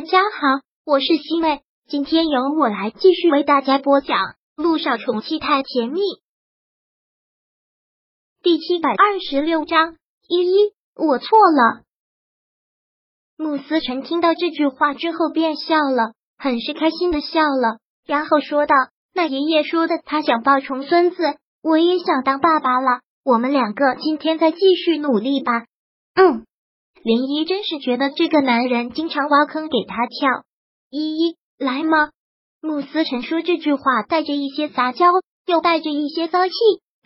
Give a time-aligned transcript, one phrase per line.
[0.00, 4.16] 大家好，我是西妹，今天由我来继续为大家播讲
[4.56, 6.00] 《路上宠妻太甜蜜》
[8.42, 9.96] 第七百二十六章。
[10.26, 11.82] 依依，我错了。
[13.36, 18.74] 慕思成听到这句话之后便笑了，很是开心的笑了，然后说道
[19.12, 21.22] ：“那爷爷说的，他想抱重孙子，
[21.62, 23.02] 我也想当爸爸了。
[23.22, 25.66] 我们两个今天再继续努力吧。”
[26.16, 26.46] 嗯。
[27.02, 30.44] 林一真是觉得这个男人经常挖坑给他跳。
[30.90, 32.10] 依依，来吗？
[32.60, 35.06] 慕思成说这句话带着一些撒娇，
[35.46, 36.52] 又带着一些骚气，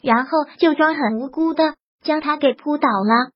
[0.03, 3.31] 然后就装很无辜的将他给扑倒了。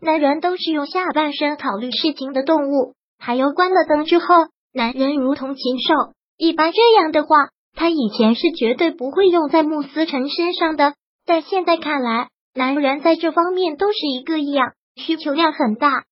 [0.00, 2.94] 男人都是用下半身考虑事情的动物。
[3.18, 4.26] 还有关了灯之后，
[4.72, 5.92] 男人如同禽兽。
[6.38, 10.94] 一般这样的话，他以前是绝对不会用在慕思成身上的，
[11.26, 14.72] 但现在看来，男人在这方面都是一个样。
[14.98, 16.04] 需求量很大，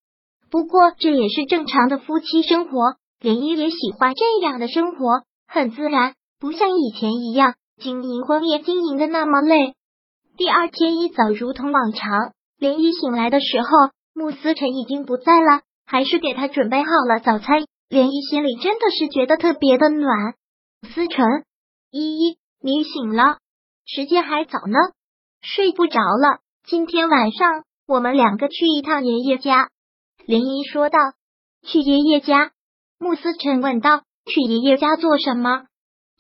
[0.51, 2.97] 不过这也是正常的夫妻生活。
[3.19, 9.75] 连依也喜欢这样的生活，很自然，不像以前一样经营婚宴经营的那么累。
[10.37, 13.69] 第二天一早，如同往常，连依醒来的时候，
[14.15, 17.65] 穆思辰已经不在了，还是给他准备好了早餐。
[17.89, 20.35] 连依心里真的是觉得特别的暖。
[20.83, 21.25] 思辰，
[21.91, 23.39] 依依，你醒了？
[23.87, 24.79] 时间还早呢，
[25.41, 26.41] 睡不着了。
[26.67, 27.65] 今天晚上。
[27.87, 29.69] 我们两个去一趟爷爷家，
[30.27, 30.99] 林一说道。
[31.63, 32.51] 去爷爷家，
[32.99, 34.03] 穆思辰问道。
[34.25, 35.67] 去爷爷家做什么？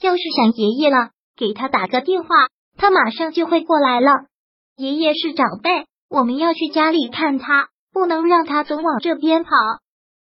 [0.01, 2.29] 要是想爷爷了，给他打个电话，
[2.77, 4.13] 他马上就会过来了。
[4.77, 9.51] 爷爷是长辈，我们要去家里看他，不能让他总往这边跑。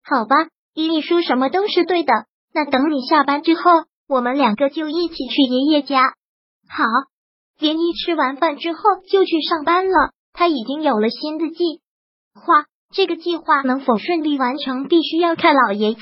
[0.03, 0.35] 好吧，
[0.73, 2.11] 依依说什么都是对的。
[2.53, 6.15] 那等你下班之后，我们两个就一起去爷爷家。
[6.67, 6.83] 好，
[7.59, 10.11] 林一吃完饭之后就去上班了。
[10.33, 11.81] 他已经有了新的计
[12.33, 16.02] 划，这个计划能否顺利完成，必须要看老爷子。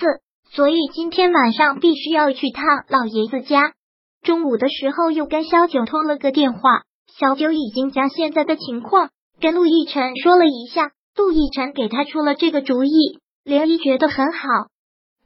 [0.50, 3.73] 所以今天晚上必须要去趟老爷子家。
[4.22, 6.83] 中午的时候又跟萧九通了个电话，
[7.20, 14.39] 小九已经将现在的情况跟陆亦辰说了一下，陆亦辰给他出了这个主意，连依觉得很好。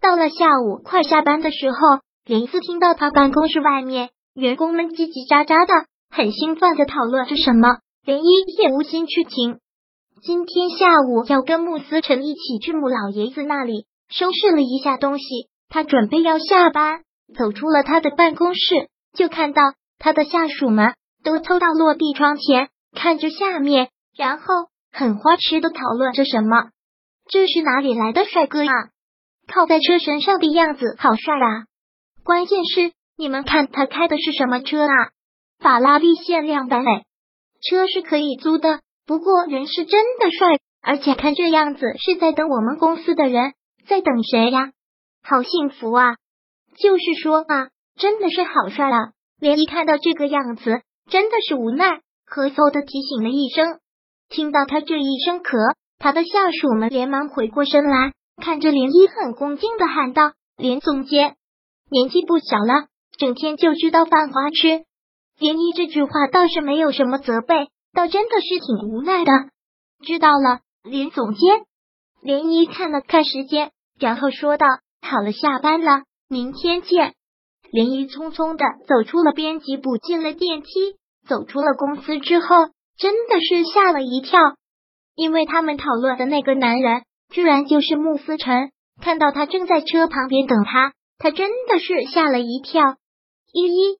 [0.01, 1.77] 到了下午快下班的时候，
[2.25, 7.77] 林思听到他办公室外面员工们叽叽喳喳的，很兴奋的讨论着什么。
[8.03, 9.59] 连依也无心去听。
[10.23, 15.23] 今天下午要跟穆思成一起去穆老爷子那里收拾了一下东西，
[15.69, 17.03] 他准备要下班，
[17.37, 19.61] 走出了他的办公室，就看到
[19.99, 24.45] 他的下属们都凑到落地窗前看着下面，然后
[24.91, 26.69] 很花痴的讨论着什么。
[27.29, 28.73] 这是哪里来的帅哥啊？
[29.47, 31.65] 靠在车身上的样子好帅啊！
[32.23, 35.11] 关键是你们看他开的是什么车啊？
[35.59, 37.05] 法拉利限量版诶！
[37.61, 43.53] 车是可以租的，不过人是真的帅，而且看这样子是在等我们公司的人，
[43.87, 44.71] 在等谁呀？
[45.23, 46.15] 好幸福啊！
[46.77, 49.11] 就是说啊，真的是好帅啊！
[49.39, 53.79] 连一看到这个样子，真的是无奈，咳嗽的提醒了一声。
[54.29, 61.35] 听到他这一声咳，他的下属们连忙回过身来，看着连一，很恭敬的喊道：“连总监，
[61.91, 64.85] 年纪不小了，整天就知道犯花痴。”
[65.41, 69.31] 连依这句话倒是没有什么责备，倒真的是挺无奈的。
[70.05, 71.63] 知道了，林总监。
[72.21, 74.67] 连依看了看时间，然后说道
[75.01, 77.15] ：“好了，下班了，明天见。”
[77.73, 80.69] 连依匆匆的走出了编辑部，进了电梯，
[81.27, 82.55] 走出了公司之后，
[82.99, 84.39] 真的是吓了一跳，
[85.15, 87.01] 因为他们讨论的那个男人，
[87.33, 88.69] 居然就是穆思成。
[89.01, 92.97] 看到他正在车旁边等他，他真的是吓了一跳。
[93.51, 93.97] 依依。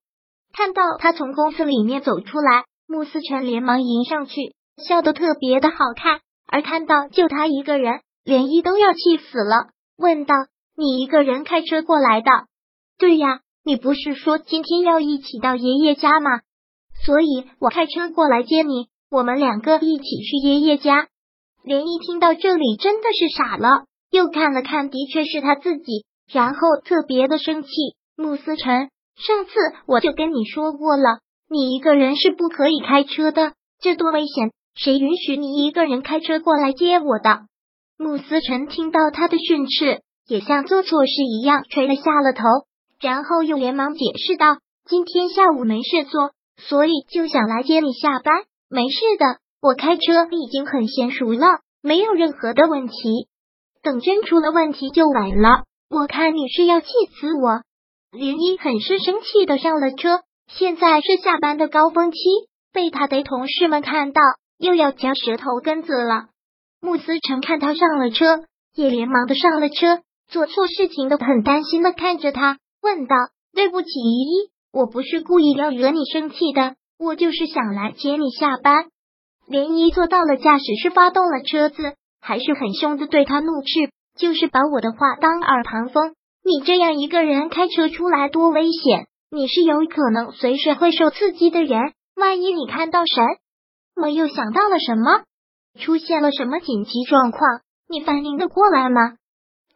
[0.54, 6.20] 看到他从公司里面走出来，穆思成连忙迎上去，笑得特别的好看。
[6.48, 10.36] 而看到就他一个人，连依都要气死了，问道
[10.76, 12.30] ：“你一个人开车过来的
[13.00, 16.42] ？”“对呀，你不是说今天要一起到爷爷家吗？
[17.06, 21.08] 所以我开车过来接你，我们两个一起去爷爷家。”
[21.64, 27.70] 连依听到这里真的是傻了，又看了看，的确是他自己，然后特别的生气。
[28.18, 28.90] 穆思成。
[29.18, 29.52] 上次
[29.86, 31.20] 我就跟你说过了，
[31.50, 34.52] 你一个人是不可以开车的，这多危险！
[34.74, 37.42] 谁允许你一个人开车过来接我的？
[37.98, 42.44] 穆思成听到他的训斥，也像做错事一样垂了下了头，
[43.00, 44.58] 然后又连忙解释道
[44.90, 48.44] ：“今天下午没事做，所以就想来接你下班。
[48.70, 53.28] 没事的，我开车已经很娴熟了，没有任何的问题。
[53.84, 55.64] 等真出了问题就晚了。
[55.90, 56.88] 我看你是要气
[57.20, 57.62] 死我。”
[58.12, 60.20] 林一很是生气的上了车，
[60.50, 62.18] 现在是下班的高峰期，
[62.74, 64.22] 被他的同事们看到，
[64.58, 66.26] 又要嚼舌头根子了。
[66.82, 68.44] 穆思成看他上了车，
[68.76, 73.16] 也连忙的上了车，做错事情都很担心的看着他，问道
[73.56, 78.88] ：“对不起，依依，我不是故意要惹你生气的，我就是想来接你下班。”
[79.48, 89.08] 连依坐到了驾驶室，发动了车子，还是很凶的对他怒斥：“就是把我的话当耳旁风，你这样一个人开车出来多危险！
[89.30, 93.24] 你是有可能随时会受刺激的人，万一你看到神，
[93.96, 95.24] 我，又想到了什么，
[95.80, 99.18] 出现了什么紧急状况，你反应得过来吗？”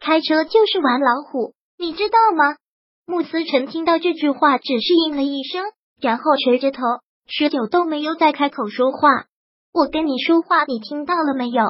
[0.02, 2.58] 开车就是玩老虎，你知道吗？
[3.06, 5.64] 穆思辰听到这句话，只是应了一声，
[6.02, 6.82] 然后垂着头，
[7.28, 9.26] 许久都没有再开口说话。
[9.72, 11.64] 我跟你说话，你听到了没有？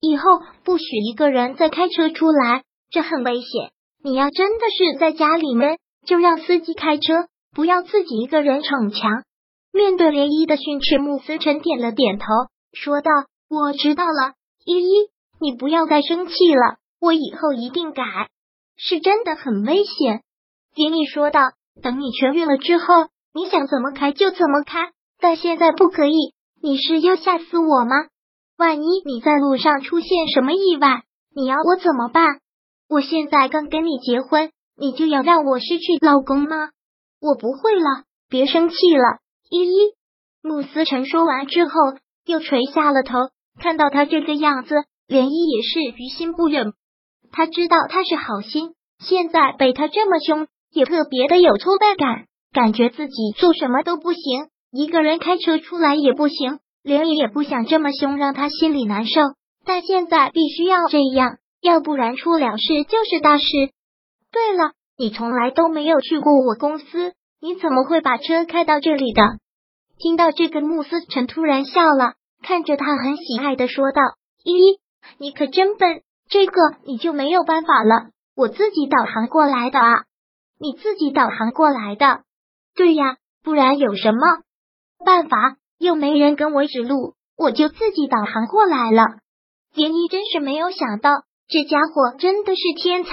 [0.00, 3.70] 以后不许一个人再开车出来，这很危险。
[4.04, 9.24] 你要真的是在家里面，就让司机开车，不要自己一个人逞强。
[9.72, 12.26] 面对涟漪的训斥，穆思辰点了点头，
[12.74, 13.10] 说道
[13.48, 14.34] ：“我知道了，
[14.66, 15.08] 依依，
[15.40, 18.02] 你不要再生气了。”我以后一定改，
[18.76, 20.20] 是真的很危险。
[20.74, 21.40] 迪丽说道
[21.82, 26.34] ：“等你痊愈了之后，你想怎么开就怎么开，但现在不可以。
[26.60, 27.96] 你是要吓死我吗？
[28.58, 31.04] 万一你在路上出现什么意外，
[31.34, 32.40] 你要我怎么办？
[32.94, 36.68] 我现在刚跟你结婚，你就要让我失去老公吗？
[37.20, 39.18] 我不会了，别生气了，
[39.50, 39.94] 依依。”
[40.40, 41.72] 穆思成说完之后，
[42.24, 43.18] 又垂下了头。
[43.60, 44.76] 看到他这个样子，
[45.08, 46.72] 连依也是于心不忍。
[47.32, 56.60] 他知道他是好心，现在被他这么凶，也特别的有挫败感，感觉自己做什么都不行，一个人开车出来也不行。
[56.84, 59.20] 连依也不想这么凶，让他心里难受，
[59.64, 63.44] 但现在必须要这样，要不然出了事就是大事。
[64.30, 69.22] 对了，你从来都没有去过我公司，你怎么会把车开到这里的？
[69.96, 74.02] 听到这个，穆思辰突然笑了，看着他很喜爱的说道
[74.44, 74.78] ：“依依，
[75.16, 80.04] 你可真笨。”这个你就没有办法了，我自己导航过来的啊！
[80.58, 82.22] 你自己导航过来的，
[82.74, 84.20] 对呀，不然有什么
[85.04, 85.56] 办法？
[85.78, 89.02] 又没人跟我指路，我就自己导航过来了。
[89.74, 91.10] 连依真是没有想到，
[91.46, 93.10] 这家伙真的是天才，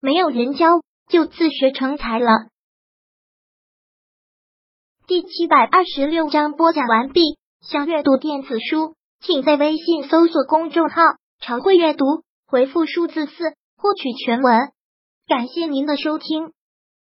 [0.00, 2.30] 没有人教就自学成才了。
[5.06, 7.38] 第七百二十六章播讲完毕。
[7.62, 11.00] 想阅读电子书，请在微信搜索公众号
[11.40, 12.04] “常会阅读”。
[12.46, 13.32] 回复数字四
[13.76, 14.70] 获取全文，
[15.26, 16.52] 感谢您的收听。